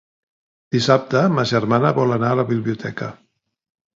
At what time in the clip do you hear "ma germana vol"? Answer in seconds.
1.33-2.15